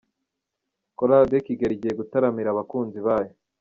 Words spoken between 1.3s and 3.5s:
de Kigali igiye gutaramira abakunzi bayo.